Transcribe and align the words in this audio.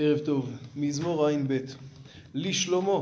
ערב 0.00 0.18
טוב, 0.18 0.50
מזמור 0.76 1.26
ע"ב. 1.26 1.58
לשלמה, 2.34 3.00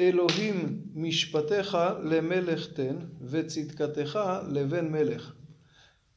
אלוהים 0.00 0.80
משפטיך 0.94 1.78
למלך 2.04 2.66
תן, 2.66 2.96
וצדקתך 3.22 4.18
לבן 4.48 4.92
מלך. 4.92 5.32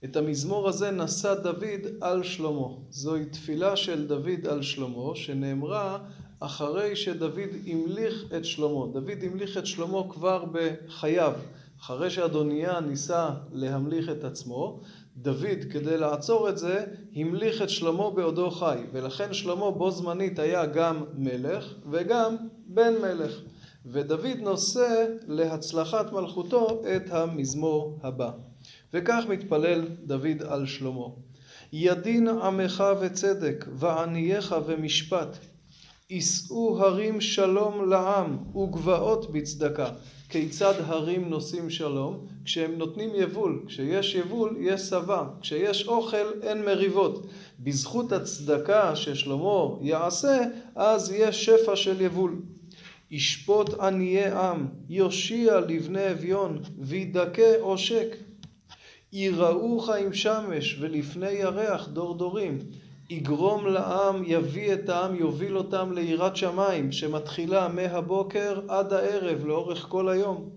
את 0.03 0.15
המזמור 0.15 0.69
הזה 0.69 0.91
נשא 0.91 1.33
דוד 1.33 1.87
על 2.01 2.23
שלמה. 2.23 2.67
זוהי 2.89 3.25
תפילה 3.25 3.75
של 3.75 4.07
דוד 4.07 4.47
על 4.49 4.61
שלמה, 4.61 5.15
שנאמרה 5.15 5.99
אחרי 6.39 6.95
שדוד 6.95 7.39
המליך 7.67 8.25
את 8.37 8.45
שלמה. 8.45 8.85
דוד 8.93 9.23
המליך 9.23 9.57
את 9.57 9.65
שלמה 9.65 10.01
כבר 10.09 10.45
בחייו. 10.51 11.33
אחרי 11.81 12.09
שאדוניה 12.09 12.79
ניסה 12.79 13.29
להמליך 13.53 14.09
את 14.09 14.23
עצמו, 14.23 14.81
דוד, 15.17 15.63
כדי 15.71 15.97
לעצור 15.97 16.49
את 16.49 16.57
זה, 16.57 16.85
המליך 17.15 17.61
את 17.61 17.69
שלמה 17.69 18.09
בעודו 18.09 18.51
חי. 18.51 18.79
ולכן 18.93 19.33
שלמה 19.33 19.71
בו 19.71 19.91
זמנית 19.91 20.39
היה 20.39 20.65
גם 20.65 21.03
מלך 21.17 21.73
וגם 21.91 22.35
בן 22.65 22.93
מלך. 23.01 23.41
ודוד 23.85 24.37
נושא 24.39 25.05
להצלחת 25.27 26.11
מלכותו 26.11 26.81
את 26.95 27.11
המזמור 27.11 27.99
הבא. 28.03 28.31
וכך 28.93 29.23
מתפלל 29.29 29.87
דוד 30.03 30.43
על 30.47 30.65
שלמה. 30.65 31.07
ידין 31.73 32.27
עמך 32.27 32.83
וצדק, 32.99 33.65
וענייך 33.73 34.55
ומשפט. 34.65 35.37
יישאו 36.09 36.79
הרים 36.79 37.21
שלום 37.21 37.89
לעם, 37.89 38.37
וגבעות 38.55 39.31
בצדקה. 39.31 39.89
כיצד 40.33 40.73
הרים 40.85 41.29
נושאים 41.29 41.69
שלום? 41.69 42.27
כשהם 42.45 42.77
נותנים 42.77 43.09
יבול. 43.15 43.63
כשיש 43.67 44.15
יבול, 44.15 44.57
יש 44.59 44.81
שבה. 44.81 45.27
כשיש 45.41 45.87
אוכל, 45.87 46.41
אין 46.41 46.65
מריבות. 46.65 47.25
בזכות 47.59 48.11
הצדקה 48.11 48.95
ששלמה 48.95 49.77
יעשה, 49.81 50.41
אז 50.75 51.11
יש 51.11 51.45
שפע 51.45 51.75
של 51.75 52.01
יבול. 52.01 52.41
ישפוט 53.11 53.79
עניי 53.79 54.31
עם, 54.31 54.67
יושיע 54.89 55.59
לבני 55.59 56.11
אביון, 56.11 56.59
וידכא 56.79 57.53
עושק. 57.59 58.15
יראוך 59.13 59.89
עם 59.89 60.13
שמש, 60.13 60.77
ולפני 60.79 61.31
ירח 61.31 61.87
דור 61.87 62.17
דורים. 62.17 62.59
יגרום 63.09 63.67
לעם, 63.67 64.23
יביא 64.25 64.73
את 64.73 64.89
העם, 64.89 65.15
יוביל 65.15 65.57
אותם 65.57 65.91
ליראת 65.93 66.35
שמיים, 66.35 66.91
שמתחילה 66.91 67.67
מהבוקר 67.67 68.59
עד 68.67 68.93
הערב, 68.93 69.45
לאורך 69.45 69.85
כל 69.89 70.09
היום. 70.09 70.49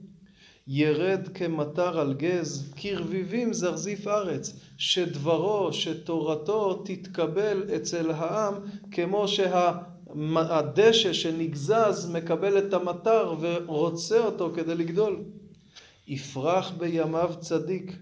ירד 0.69 1.29
כמטר 1.35 2.01
על 2.01 2.15
גז, 2.15 2.73
כרביבים 2.77 3.53
זרזיף 3.53 4.09
ארץ, 4.09 4.53
שדברו, 4.77 5.73
שתורתו 5.73 6.83
תתקבל 6.85 7.63
אצל 7.77 8.11
העם, 8.11 8.55
כמו 8.91 9.27
שהדשא 9.29 11.13
שנגזז 11.13 12.11
מקבל 12.13 12.59
את 12.59 12.75
המטר 12.75 13.35
ורוצה 13.41 14.19
אותו 14.19 14.51
כדי 14.55 14.75
לגדול. 14.75 15.23
יפרח 16.09 16.73
בימיו 16.79 17.35
צדיק, 17.41 17.97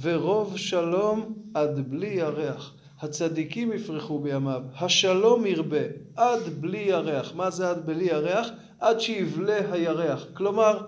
ורוב 0.00 0.56
שלום 0.56 1.34
עד 1.54 1.90
בלי 1.90 2.06
ירח. 2.08 2.75
הצדיקים 3.00 3.72
יפרחו 3.72 4.18
בימיו, 4.18 4.62
השלום 4.80 5.46
ירבה 5.46 5.82
עד 6.16 6.40
בלי 6.60 6.78
ירח. 6.78 7.32
מה 7.34 7.50
זה 7.50 7.70
עד 7.70 7.86
בלי 7.86 8.04
ירח? 8.04 8.48
עד 8.80 9.00
שיבלה 9.00 9.72
הירח. 9.72 10.26
כלומר, 10.34 10.86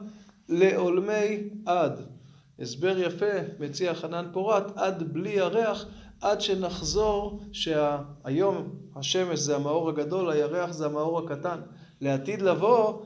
לעולמי 0.49 1.39
עד. 1.67 2.01
הסבר 2.59 2.99
יפה 2.99 3.27
מציע 3.61 3.95
חנן 3.95 4.27
פורת, 4.33 4.77
עד 4.77 5.13
בלי 5.13 5.31
ירח, 5.31 5.87
עד 6.21 6.41
שנחזור 6.41 7.41
שהיום 7.53 8.69
השמש 8.97 9.39
זה 9.39 9.57
המאור 9.57 9.89
הגדול, 9.89 10.31
הירח 10.31 10.73
זה 10.73 10.87
המאור 10.87 11.19
הקטן. 11.19 11.61
לעתיד 12.01 12.43
לבוא, 12.43 13.03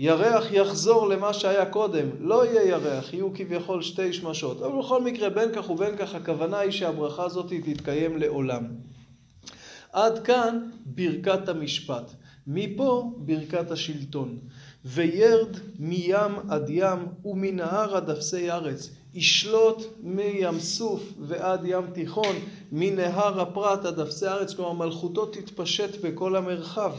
הירח 0.00 0.52
יחזור 0.52 1.08
למה 1.08 1.32
שהיה 1.32 1.66
קודם, 1.66 2.08
לא 2.20 2.46
יהיה 2.46 2.68
ירח, 2.68 3.12
יהיו 3.12 3.34
כביכול 3.34 3.82
שתי 3.82 4.12
שמשות. 4.12 4.62
אבל 4.62 4.78
בכל 4.78 5.02
מקרה, 5.02 5.30
בין 5.30 5.48
כך 5.54 5.70
ובין 5.70 5.96
כך, 5.96 6.14
הכוונה 6.14 6.58
היא 6.58 6.70
שהברכה 6.70 7.24
הזאת 7.24 7.52
תתקיים 7.64 8.18
לעולם. 8.18 8.64
עד 9.92 10.18
כאן 10.18 10.70
ברכת 10.86 11.48
המשפט. 11.48 12.12
מפה 12.46 13.12
ברכת 13.16 13.70
השלטון. 13.70 14.38
וירד 14.84 15.56
מים 15.78 16.32
עד 16.48 16.66
ים 16.68 16.98
ומנהר 17.24 17.96
עד 17.96 18.10
אפסי 18.10 18.50
ארץ. 18.50 18.90
ישלוט 19.14 19.82
מים 20.02 20.60
סוף 20.60 21.02
ועד 21.20 21.60
ים 21.64 21.86
תיכון, 21.92 22.36
מנהר 22.72 23.40
הפרת 23.40 23.84
עד 23.84 24.00
אפסי 24.00 24.26
ארץ, 24.26 24.54
כלומר 24.54 24.86
מלכותו 24.86 25.26
תתפשט 25.26 26.04
בכל 26.04 26.36
המרחב. 26.36 26.92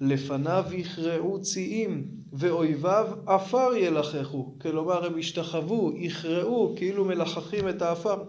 לפניו 0.00 0.64
יכרעו 0.72 1.42
ציים, 1.42 2.06
ואויביו 2.32 3.06
עפר 3.26 3.70
ילחכו. 3.76 4.54
כלומר 4.60 5.06
הם 5.06 5.18
ישתחוו, 5.18 5.92
יכרעו, 5.96 6.74
כאילו 6.76 7.04
מלחכים 7.04 7.68
את 7.68 7.82
העפר. 7.82 8.22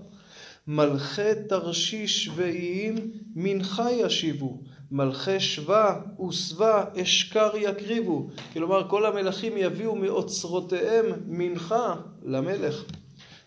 מלכי 0.67 1.35
תרשיש 1.49 2.29
ואיים 2.35 2.95
מנחה 3.35 3.91
ישיבו. 3.91 4.57
מלכי 4.91 5.39
שבא 5.39 5.99
ושבא 6.27 6.83
אשכר 7.01 7.49
יקריבו. 7.55 8.27
כלומר 8.53 8.89
כל 8.89 9.05
המלכים 9.05 9.53
יביאו 9.57 9.95
מאוצרותיהם 9.95 11.05
מנחה 11.27 11.95
למלך. 12.23 12.83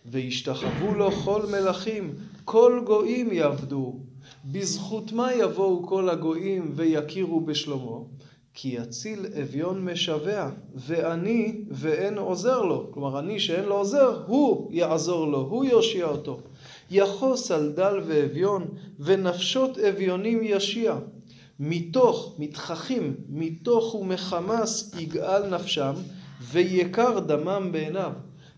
וישתחוו 0.06 0.94
לו 0.94 1.10
כל 1.10 1.42
מלכים, 1.50 2.14
כל 2.44 2.82
גויים 2.86 3.32
יעבדו. 3.32 3.96
בזכות 4.44 5.12
מה 5.12 5.34
יבואו 5.34 5.86
כל 5.86 6.08
הגויים 6.08 6.72
ויכירו 6.74 7.40
בשלמה? 7.40 7.98
כי 8.54 8.68
יציל 8.68 9.26
אביון 9.42 9.90
משווע, 9.90 10.50
ואני 10.74 11.64
ואין 11.70 12.18
עוזר 12.18 12.62
לו. 12.62 12.88
כלומר, 12.90 13.18
אני 13.18 13.40
שאין 13.40 13.64
לו 13.64 13.74
עוזר, 13.76 14.22
הוא 14.26 14.72
יעזור 14.72 15.26
לו, 15.26 15.38
הוא 15.38 15.64
יושיע 15.64 16.06
אותו. 16.06 16.40
יחוס 16.90 17.50
על 17.50 17.72
דל 17.72 18.00
ואביון, 18.06 18.68
ונפשות 19.00 19.78
אביונים 19.78 20.40
ישיע. 20.42 20.96
מתוך, 21.60 22.34
מתככים, 22.38 23.14
מתוך 23.28 23.94
ומחמס 23.94 24.94
יגאל 24.98 25.54
נפשם, 25.54 25.94
ויקר 26.40 27.18
דמם 27.18 27.68
בעיניו. 27.72 28.12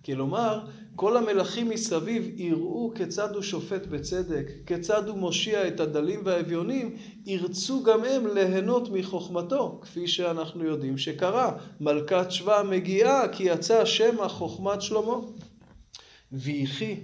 כלומר, 0.05 0.61
כל 0.97 1.17
המלכים 1.17 1.69
מסביב 1.69 2.31
יראו 2.37 2.93
כיצד 2.95 3.35
הוא 3.35 3.43
שופט 3.43 3.87
בצדק, 3.87 4.47
כיצד 4.67 5.09
הוא 5.09 5.19
מושיע 5.19 5.69
את 5.69 5.81
הדלים 5.81 6.21
והאביונים, 6.25 6.97
ירצו 7.27 7.83
גם 7.83 8.05
הם 8.05 8.27
ליהנות 8.35 8.89
מחוכמתו, 8.93 9.79
כפי 9.83 10.09
שאנחנו 10.09 10.65
יודעים 10.65 10.99
שקרה. 10.99 11.53
מלכת 11.81 12.31
שבא 12.31 12.63
מגיעה 12.71 13.29
כי 13.29 13.43
יצא 13.43 13.85
שמא 13.85 14.29
חוכמת 14.29 14.83
שלמה. 14.83 15.17
ויחי, 16.33 16.97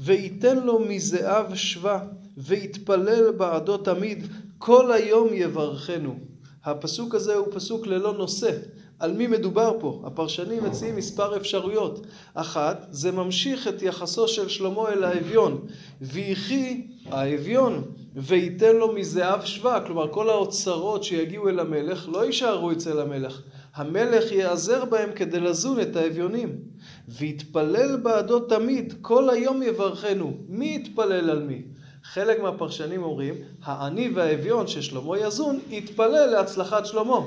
וייתן 0.00 0.58
לו 0.58 0.78
מזהב 0.78 1.54
שבא, 1.54 2.04
ויתפלל 2.36 3.30
בעדו 3.30 3.76
תמיד, 3.76 4.26
כל 4.58 4.92
היום 4.92 5.28
יברכנו. 5.32 6.18
הפסוק 6.64 7.14
הזה 7.14 7.34
הוא 7.34 7.46
פסוק 7.50 7.86
ללא 7.86 8.12
נושא. 8.12 8.50
על 8.98 9.12
מי 9.12 9.26
מדובר 9.26 9.76
פה? 9.80 10.02
הפרשנים 10.04 10.64
מציעים 10.64 10.96
מספר 10.96 11.36
אפשרויות. 11.36 12.06
אחת, 12.34 12.86
זה 12.90 13.12
ממשיך 13.12 13.68
את 13.68 13.82
יחסו 13.82 14.28
של 14.28 14.48
שלמה 14.48 14.88
אל 14.88 15.04
האביון. 15.04 15.66
ויחי 16.00 16.86
האביון, 17.06 17.82
וייתן 18.16 18.76
לו 18.76 18.92
מזהב 18.92 19.44
שבא. 19.44 19.80
כלומר, 19.86 20.12
כל 20.12 20.30
האוצרות 20.30 21.04
שיגיעו 21.04 21.48
אל 21.48 21.60
המלך 21.60 22.08
לא 22.08 22.24
יישארו 22.24 22.72
אצל 22.72 23.00
המלך. 23.00 23.42
המלך 23.74 24.32
ייעזר 24.32 24.84
בהם 24.84 25.12
כדי 25.12 25.40
לזון 25.40 25.80
את 25.80 25.96
האביונים. 25.96 26.58
ויתפלל 27.08 27.96
בעדו 27.96 28.40
תמיד, 28.40 28.94
כל 29.00 29.30
היום 29.30 29.62
יברכנו. 29.62 30.32
מי 30.48 30.74
יתפלל 30.74 31.30
על 31.30 31.42
מי? 31.42 31.62
חלק 32.04 32.40
מהפרשנים 32.40 33.02
אומרים, 33.02 33.34
העני 33.62 34.10
והאביון 34.14 34.66
ששלמה 34.66 35.18
יזון, 35.18 35.58
יתפלל 35.70 36.26
להצלחת 36.26 36.86
שלמה. 36.86 37.18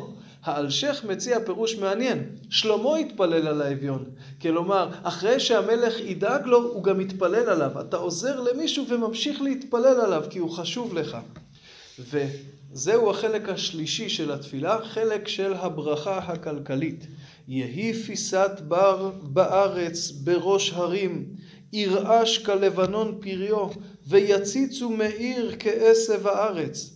האלשך 0.46 1.06
מציע 1.08 1.40
פירוש 1.46 1.76
מעניין, 1.76 2.24
שלמה 2.50 3.00
יתפלל 3.00 3.48
על 3.48 3.62
האביון. 3.62 4.06
כלומר, 4.42 4.90
אחרי 5.04 5.40
שהמלך 5.40 6.00
ידאג 6.00 6.46
לו, 6.46 6.64
הוא 6.74 6.84
גם 6.84 7.02
יתפלל 7.02 7.50
עליו. 7.50 7.82
אתה 7.82 7.98
עוזר 7.98 8.40
למישהו 8.40 8.86
וממשיך 8.90 9.42
להתפלל 9.42 10.02
עליו, 10.02 10.24
כי 10.30 10.40
הוא 10.40 10.52
חשוב 10.52 10.94
לך. 10.94 11.18
וזהו 12.00 13.10
החלק 13.10 13.50
השלישי 13.50 14.10
של 14.10 14.32
התפילה, 14.32 14.78
חלק 14.84 15.28
של 15.28 15.54
הברכה 15.54 16.18
הכלכלית. 16.18 17.08
יהי 17.48 17.94
פיסת 17.94 18.52
בר 18.68 19.12
בארץ 19.24 20.12
בראש 20.12 20.74
הרים, 20.74 21.26
ירעש 21.74 22.38
כלבנון 22.38 23.18
פריו, 23.22 23.68
ויציצו 24.08 24.90
מאיר 24.90 25.56
כעשב 25.60 26.28
הארץ. 26.28 26.95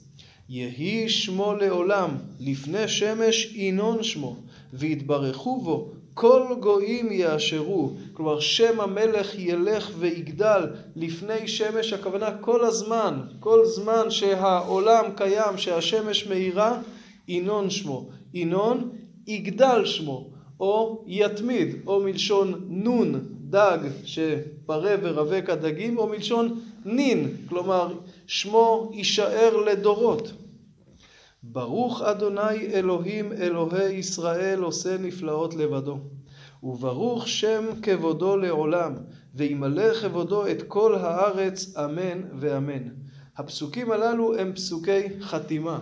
יהי 0.50 1.10
שמו 1.10 1.54
לעולם, 1.54 2.10
לפני 2.40 2.88
שמש 2.88 3.54
ינון 3.56 4.04
שמו, 4.04 4.36
ויתברכו 4.74 5.62
בו 5.62 5.92
כל 6.14 6.44
גויים 6.60 7.12
יאשרו, 7.12 7.92
כלומר 8.14 8.40
שם 8.40 8.80
המלך 8.80 9.40
ילך 9.40 9.92
ויגדל 10.00 10.68
לפני 10.96 11.48
שמש, 11.48 11.94
הכוונה 11.94 12.38
כל 12.42 12.66
הזמן, 12.66 13.22
כל 13.40 13.66
זמן 13.66 14.06
שהעולם 14.10 15.06
קיים, 15.16 15.58
שהשמש 15.58 16.28
מאירה, 16.28 16.82
ינון 17.28 17.70
שמו. 17.70 18.10
ינון, 18.34 18.90
יגדל 19.28 19.86
שמו, 19.86 20.30
או 20.60 21.04
יתמיד, 21.08 21.76
או 21.88 22.00
מלשון 22.00 22.66
נון, 22.70 23.26
דג, 23.50 23.80
שפרה 24.04 24.96
ורווק 25.02 25.50
הדגים, 25.50 25.98
או 25.98 26.08
מלשון 26.08 26.60
נין, 26.86 27.30
כלומר 27.50 27.94
שמו 28.32 28.92
יישאר 28.94 29.58
לדורות. 29.58 30.32
ברוך 31.44 32.02
אדוני 32.02 32.74
אלוהים 32.74 33.34
אלוהי 33.34 33.94
ישראל 33.94 34.60
עושה 34.60 34.98
נפלאות 34.98 35.54
לבדו. 35.54 35.98
וברוך 36.64 37.28
שם 37.28 37.66
כבודו 37.82 38.38
לעולם, 38.38 38.96
וימלא 39.36 39.94
כבודו 39.94 40.48
את 40.48 40.64
כל 40.68 40.96
הארץ, 40.96 41.78
אמן 41.78 42.22
ואמן. 42.40 42.84
הפסוקים 43.38 43.92
הללו 43.92 44.36
הם 44.36 44.54
פסוקי 44.54 45.22
חתימה. 45.22 45.80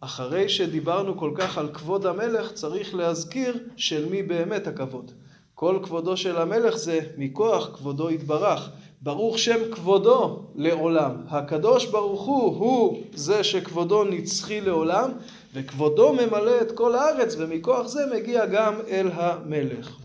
אחרי 0.00 0.48
שדיברנו 0.48 1.18
כל 1.18 1.32
כך 1.34 1.58
על 1.58 1.68
כבוד 1.72 2.06
המלך, 2.06 2.52
צריך 2.52 2.94
להזכיר 2.94 3.58
של 3.76 4.08
מי 4.08 4.22
באמת 4.22 4.66
הכבוד. 4.66 5.12
כל 5.54 5.78
כבודו 5.82 6.16
של 6.16 6.36
המלך 6.36 6.76
זה 6.76 7.00
מכוח 7.16 7.76
כבודו 7.76 8.10
יתברך. 8.10 8.70
ברוך 9.00 9.38
שם 9.38 9.70
כבודו 9.72 10.42
לעולם. 10.54 11.12
הקדוש 11.28 11.86
ברוך 11.86 12.22
הוא, 12.22 12.56
הוא 12.56 13.02
זה 13.14 13.44
שכבודו 13.44 14.04
נצחי 14.04 14.60
לעולם, 14.60 15.10
וכבודו 15.54 16.12
ממלא 16.12 16.60
את 16.60 16.72
כל 16.72 16.94
הארץ, 16.94 17.34
ומכוח 17.38 17.86
זה 17.86 18.00
מגיע 18.14 18.46
גם 18.46 18.74
אל 18.88 19.08
המלך. 19.12 19.96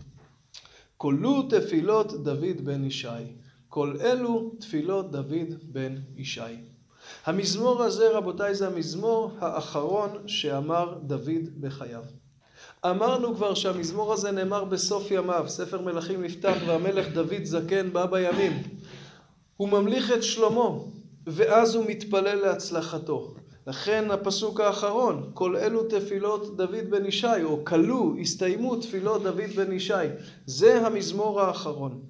כלו 0.96 1.42
תפילות 1.42 2.24
דוד 2.24 2.64
בן 2.64 2.84
ישי. 2.84 3.08
כל 3.68 3.96
אלו 4.00 4.52
תפילות 4.60 5.10
דוד 5.10 5.54
בן 5.62 5.94
ישי. 6.16 6.40
המזמור 7.26 7.82
הזה, 7.82 8.10
רבותיי, 8.10 8.54
זה 8.54 8.66
המזמור 8.66 9.30
האחרון 9.40 10.10
שאמר 10.26 10.98
דוד 11.02 11.60
בחייו. 11.60 12.02
אמרנו 12.86 13.34
כבר 13.34 13.54
שהמזמור 13.54 14.12
הזה 14.12 14.30
נאמר 14.30 14.64
בסוף 14.64 15.10
ימיו, 15.10 15.44
ספר 15.48 15.80
מלכים 15.80 16.22
נפתח 16.22 16.54
והמלך 16.66 17.08
דוד 17.08 17.44
זקן 17.44 17.92
בא 17.92 18.06
בימים. 18.06 18.62
הוא 19.62 19.68
ממליך 19.68 20.12
את 20.12 20.22
שלמה, 20.22 20.70
ואז 21.26 21.74
הוא 21.74 21.84
מתפלל 21.88 22.34
להצלחתו. 22.34 23.34
לכן 23.66 24.10
הפסוק 24.10 24.60
האחרון, 24.60 25.30
כל 25.34 25.56
אלו 25.56 25.82
תפילות 25.82 26.56
דוד 26.56 26.90
בן 26.90 27.06
ישי, 27.06 27.42
או 27.44 27.64
כלו, 27.64 28.14
הסתיימו 28.20 28.76
תפילות 28.76 29.22
דוד 29.22 29.50
בן 29.56 29.72
ישי. 29.72 29.94
זה 30.46 30.86
המזמור 30.86 31.40
האחרון. 31.40 32.00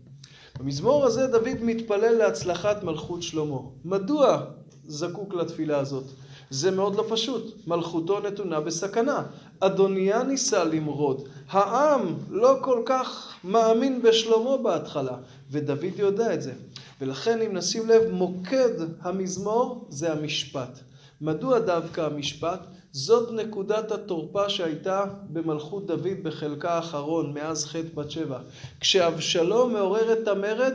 במזמור 0.58 1.04
הזה 1.04 1.26
דוד 1.26 1.62
מתפלל 1.62 2.14
להצלחת 2.14 2.82
מלכות 2.82 3.22
שלמה. 3.22 3.58
מדוע 3.84 4.44
זקוק 4.84 5.34
לתפילה 5.34 5.78
הזאת? 5.78 6.04
זה 6.52 6.70
מאוד 6.70 6.94
לא 6.94 7.04
פשוט. 7.08 7.66
מלכותו 7.66 8.20
נתונה 8.20 8.60
בסכנה. 8.60 9.22
אדוניה 9.60 10.22
ניסה 10.22 10.64
למרוד. 10.64 11.28
העם 11.48 12.14
לא 12.30 12.56
כל 12.60 12.82
כך 12.86 13.34
מאמין 13.44 14.02
בשלמה 14.02 14.56
בהתחלה, 14.56 15.16
ודוד 15.50 15.98
יודע 15.98 16.34
את 16.34 16.42
זה. 16.42 16.52
ולכן 17.00 17.42
אם 17.42 17.56
נשים 17.56 17.88
לב, 17.88 18.02
מוקד 18.10 18.74
המזמור 19.00 19.86
זה 19.88 20.12
המשפט. 20.12 20.78
מדוע 21.20 21.58
דווקא 21.58 22.00
המשפט? 22.00 22.60
זאת 22.92 23.32
נקודת 23.32 23.92
התורפה 23.92 24.48
שהייתה 24.48 25.04
במלכות 25.30 25.86
דוד 25.86 26.22
בחלקה 26.22 26.70
האחרון, 26.70 27.34
מאז 27.34 27.66
חטא 27.66 27.88
בת 27.94 28.10
שבע. 28.10 28.38
כשאבשלום 28.80 29.72
מעורר 29.72 30.12
את 30.12 30.28
המרד, 30.28 30.74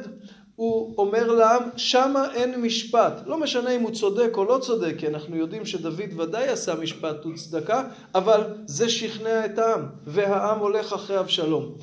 הוא 0.58 0.94
אומר 0.98 1.32
לעם, 1.32 1.64
שמה 1.76 2.34
אין 2.34 2.62
משפט. 2.62 3.14
לא 3.26 3.40
משנה 3.40 3.70
אם 3.70 3.82
הוא 3.82 3.92
צודק 3.92 4.32
או 4.34 4.46
לא 4.46 4.60
צודק, 4.62 4.94
כי 4.98 5.08
אנחנו 5.08 5.36
יודעים 5.36 5.66
שדוד 5.66 6.20
ודאי 6.20 6.48
עשה 6.48 6.76
משפט 6.76 7.26
וצדקה, 7.26 7.84
אבל 8.16 8.42
זה 8.66 8.90
שכנע 8.90 9.46
את 9.46 9.60
העם, 9.60 9.86
והעם 10.06 10.60
הולך 10.60 10.94
אחרי 10.94 11.20
אבשלום. 11.20 11.76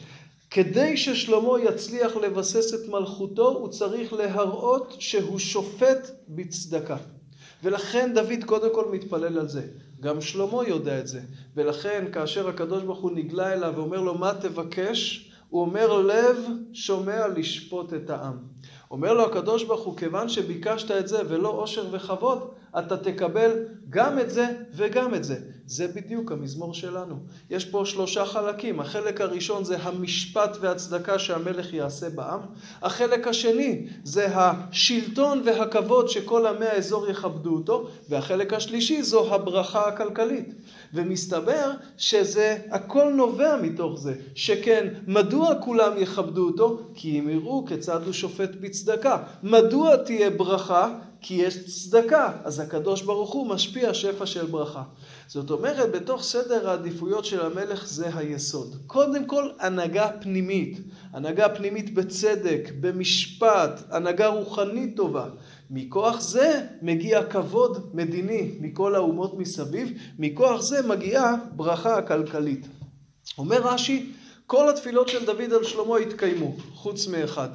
כדי 0.51 0.97
ששלמה 0.97 1.61
יצליח 1.63 2.17
לבסס 2.17 2.75
את 2.75 2.89
מלכותו, 2.89 3.49
הוא 3.49 3.69
צריך 3.69 4.13
להראות 4.13 4.97
שהוא 4.99 5.39
שופט 5.39 6.11
בצדקה. 6.29 6.97
ולכן 7.63 8.15
דוד 8.15 8.45
קודם 8.47 8.75
כל 8.75 8.91
מתפלל 8.93 9.39
על 9.39 9.49
זה. 9.49 9.63
גם 10.01 10.21
שלמה 10.21 10.69
יודע 10.69 10.99
את 10.99 11.07
זה. 11.07 11.21
ולכן 11.57 12.05
כאשר 12.13 12.49
הקדוש 12.49 12.83
ברוך 12.83 13.01
הוא 13.01 13.11
נגלה 13.15 13.53
אליו 13.53 13.73
ואומר 13.77 14.01
לו 14.01 14.15
מה 14.15 14.33
תבקש, 14.41 15.31
הוא 15.55 15.63
אומר 15.63 16.03
לב 16.03 16.37
שומע 16.73 17.29
לשפוט 17.29 17.95
את 17.95 18.11
העם. 18.11 18.39
אומר 18.91 19.13
לו 19.13 19.25
הקדוש 19.25 19.65
ברוך 19.65 19.85
הוא, 19.85 19.97
כיוון 19.97 20.29
שביקשת 20.29 20.91
את 20.91 21.09
זה 21.09 21.23
ולא 21.29 21.49
עושר 21.49 21.87
וכבוד, 21.91 22.51
אתה 22.79 22.97
תקבל 22.97 23.51
גם 23.91 24.19
את 24.19 24.31
זה 24.31 24.47
וגם 24.73 25.15
את 25.15 25.25
זה. 25.25 25.39
זה 25.67 25.89
בדיוק 25.89 26.33
המזמור 26.33 26.75
שלנו. 26.75 27.15
יש 27.51 27.65
פה 27.65 27.83
שלושה 27.87 28.25
חלקים. 28.25 28.81
החלק 28.81 29.21
הראשון 29.21 29.65
זה 29.65 29.77
המשפט 29.79 30.57
והצדקה 30.61 31.19
שהמלך 31.19 31.73
יעשה 31.73 32.11
בעם. 32.11 32.41
החלק 32.83 33.27
השני 33.29 33.87
זה 34.05 34.27
השלטון 34.35 35.43
והכבוד 35.45 36.09
שכל 36.09 36.47
עמי 36.47 36.67
האזור 36.67 37.09
יכבדו 37.09 37.55
אותו. 37.55 37.89
והחלק 38.09 38.53
השלישי 38.53 39.03
זו 39.03 39.35
הברכה 39.35 39.89
הכלכלית. 39.89 40.55
ומסתבר 40.95 41.71
שזה 41.97 42.59
הכל 42.71 43.13
נובע 43.17 43.57
מתוך 43.63 43.99
זה. 43.99 44.15
שכן, 44.35 44.95
מדוע 45.07 45.55
כולם 45.61 45.93
יכבדו 45.99 46.47
אותו? 46.47 46.81
כי 46.95 47.19
אם 47.19 47.29
יראו 47.29 47.65
כיצד 47.67 48.03
הוא 48.05 48.13
שופט 48.13 48.51
בצדקה. 48.61 49.23
מדוע 49.43 49.97
תהיה 49.97 50.31
ברכה? 50.31 50.99
כי 51.27 51.35
יש 51.35 51.65
צדקה, 51.65 52.33
אז 52.45 52.61
הקדוש 52.61 53.03
ברוך 53.03 53.33
הוא 53.33 53.47
משפיע 53.47 53.95
שפע 53.95 54.27
של 54.27 54.47
ברכה. 54.47 54.83
זאת 55.27 55.51
אומרת, 55.51 55.91
בתוך 55.91 56.23
סדר 56.23 56.71
העדיפויות 56.71 57.25
של 57.25 57.41
המלך 57.47 57.87
זה 57.89 58.17
היסוד. 58.17 58.77
קודם 58.87 59.25
כל, 59.25 59.49
הנהגה 59.61 60.09
פנימית. 60.21 60.79
הנהגה 61.13 61.49
פנימית 61.49 61.95
בצדק, 61.95 62.71
במשפט, 62.81 63.81
הנהגה 63.91 64.27
רוחנית 64.27 64.97
טובה. 64.97 65.29
מכוח 65.71 66.21
זה 66.21 66.67
מגיע 66.83 67.25
כבוד 67.25 67.91
מדיני 67.95 68.51
מכל 68.61 68.95
האומות 68.95 69.39
מסביב, 69.39 69.93
מכוח 70.19 70.61
זה 70.61 70.87
מגיעה 70.87 71.35
ברכה 71.57 72.03
כלכלית. 72.03 72.67
אומר 73.39 73.61
רש"י, 73.63 74.13
כל 74.47 74.71
התפילות 74.71 75.09
של 75.09 75.25
דוד 75.27 75.53
על 75.53 75.65
שלמה 75.65 75.97
התקיימו, 75.97 76.57
חוץ 76.75 77.07
מאחד, 77.07 77.49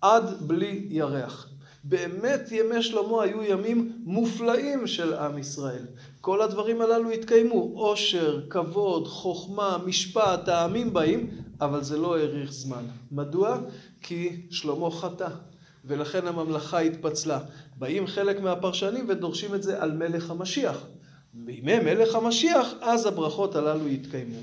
עד 0.00 0.24
בלי 0.40 0.86
ירח. 0.90 1.47
באמת 1.84 2.52
ימי 2.52 2.82
שלמה 2.82 3.22
היו 3.22 3.42
ימים 3.42 3.92
מופלאים 4.04 4.86
של 4.86 5.14
עם 5.14 5.38
ישראל. 5.38 5.84
כל 6.20 6.42
הדברים 6.42 6.80
הללו 6.80 7.10
התקיימו, 7.10 7.70
עושר, 7.74 8.40
כבוד, 8.50 9.06
חוכמה, 9.06 9.78
משפט, 9.86 10.48
העמים 10.48 10.92
באים, 10.92 11.30
אבל 11.60 11.82
זה 11.82 11.98
לא 11.98 12.16
האריך 12.16 12.52
זמן. 12.52 12.84
מדוע? 13.12 13.58
כי 14.02 14.36
שלמה 14.50 14.90
חטא, 14.90 15.28
ולכן 15.84 16.26
הממלכה 16.26 16.78
התפצלה. 16.78 17.40
באים 17.78 18.06
חלק 18.06 18.40
מהפרשנים 18.40 19.04
ודורשים 19.08 19.54
את 19.54 19.62
זה 19.62 19.82
על 19.82 19.92
מלך 19.92 20.30
המשיח. 20.30 20.86
בימי 21.34 21.78
מלך 21.78 22.14
המשיח, 22.14 22.68
אז 22.80 23.06
הברכות 23.06 23.56
הללו 23.56 23.88
יתקיימו. 23.88 24.38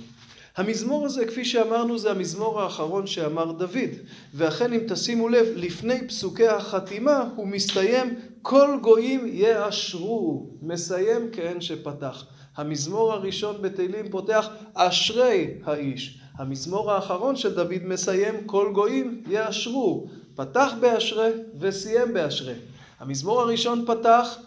המזמור 0.57 1.05
הזה, 1.05 1.25
כפי 1.25 1.45
שאמרנו, 1.45 1.97
זה 1.97 2.11
המזמור 2.11 2.61
האחרון 2.61 3.07
שאמר 3.07 3.51
דוד. 3.51 3.89
ואכן, 4.33 4.73
אם 4.73 4.79
תשימו 4.87 5.29
לב, 5.29 5.45
לפני 5.55 6.07
פסוקי 6.07 6.47
החתימה, 6.47 7.29
הוא 7.35 7.47
מסתיים, 7.47 8.15
כל 8.41 8.77
גויים 8.81 9.27
יאשרו. 9.27 10.49
מסיים 10.61 11.29
כעין 11.31 11.61
שפתח. 11.61 12.25
המזמור 12.55 13.13
הראשון 13.13 13.55
בתהילים 13.61 14.09
פותח, 14.09 14.47
אשרי 14.73 15.53
האיש. 15.63 16.19
המזמור 16.37 16.91
האחרון 16.91 17.35
של 17.35 17.55
דוד 17.55 17.83
מסיים, 17.83 18.33
כל 18.45 18.71
גויים 18.73 19.23
יאשרו. 19.29 20.07
פתח 20.35 20.73
באשרי 20.81 21.31
וסיים 21.59 22.13
באשרי. 22.13 22.55
המזמור 22.99 23.41
הראשון 23.41 23.85
פתח 23.87 24.37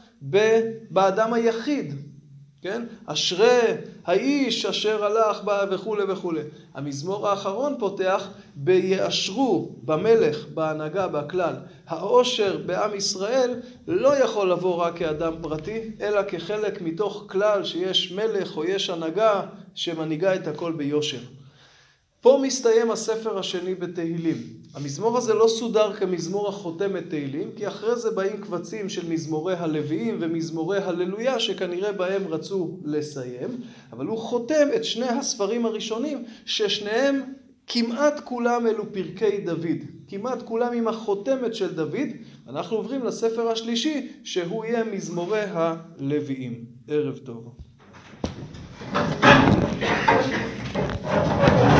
באדם 0.90 1.32
היחיד, 1.32 1.94
כן? 2.62 2.82
אשרי 3.06 3.60
האיש 4.04 4.66
אשר 4.66 5.04
הלך 5.04 5.42
בה 5.44 5.64
וכולי 5.70 6.02
וכולי. 6.08 6.40
המזמור 6.74 7.28
האחרון 7.28 7.74
פותח 7.78 8.28
ביאשרו 8.54 9.72
במלך, 9.84 10.46
בהנהגה, 10.54 11.08
בכלל. 11.08 11.54
העושר 11.86 12.58
בעם 12.66 12.94
ישראל 12.94 13.60
לא 13.88 14.16
יכול 14.16 14.50
לבוא 14.50 14.74
רק 14.74 14.98
כאדם 14.98 15.34
פרטי, 15.42 15.90
אלא 16.00 16.22
כחלק 16.28 16.82
מתוך 16.82 17.24
כלל 17.28 17.64
שיש 17.64 18.12
מלך 18.12 18.56
או 18.56 18.64
יש 18.64 18.90
הנהגה 18.90 19.42
שמנהיגה 19.74 20.34
את 20.34 20.46
הכל 20.46 20.72
ביושר. 20.72 21.20
פה 22.20 22.40
מסתיים 22.42 22.90
הספר 22.90 23.38
השני 23.38 23.74
בתהילים. 23.74 24.57
המזמור 24.74 25.18
הזה 25.18 25.34
לא 25.34 25.48
סודר 25.48 25.92
כמזמור 25.92 26.48
החותם 26.48 26.96
את 26.96 27.04
תהילים, 27.10 27.50
כי 27.56 27.68
אחרי 27.68 27.96
זה 27.96 28.10
באים 28.10 28.36
קבצים 28.36 28.88
של 28.88 29.08
מזמורי 29.08 29.54
הלוויים 29.54 30.16
ומזמורי 30.20 30.78
הללויה, 30.78 31.40
שכנראה 31.40 31.92
בהם 31.92 32.28
רצו 32.28 32.78
לסיים, 32.84 33.60
אבל 33.92 34.06
הוא 34.06 34.18
חותם 34.18 34.68
את 34.76 34.84
שני 34.84 35.08
הספרים 35.08 35.66
הראשונים, 35.66 36.24
ששניהם 36.44 37.22
כמעט 37.66 38.20
כולם 38.24 38.66
אלו 38.66 38.92
פרקי 38.92 39.38
דוד, 39.44 39.78
כמעט 40.08 40.42
כולם 40.42 40.72
עם 40.72 40.88
החותמת 40.88 41.54
של 41.54 41.74
דוד, 41.74 42.08
אנחנו 42.48 42.76
עוברים 42.76 43.04
לספר 43.04 43.48
השלישי, 43.48 44.08
שהוא 44.24 44.64
יהיה 44.64 44.84
מזמורי 44.84 45.42
הלוויים. 45.52 46.64
ערב 46.88 47.18
טוב. 47.18 47.54
Thank 51.10 51.72
you. 51.72 51.77